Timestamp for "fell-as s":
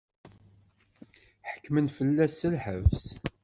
1.97-2.41